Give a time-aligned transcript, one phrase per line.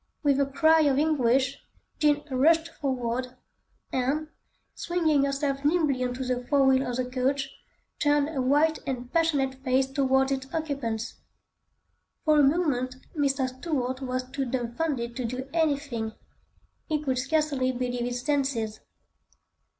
[0.23, 1.59] With a cry of anguish,
[1.99, 3.35] Jean rushed forward
[3.93, 4.29] and,
[4.73, 7.47] swinging herself nimbly on to the fore wheel of the coach,
[7.99, 11.17] turned her white and passionate face towards its occupants.
[12.25, 13.47] For a moment, Mr.
[13.47, 16.13] Stuart was too dumbfounded to do anything;
[16.87, 18.79] he could scarcely believe his senses.